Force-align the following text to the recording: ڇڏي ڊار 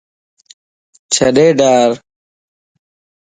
ڇڏي 1.13 1.47
ڊار 1.59 1.89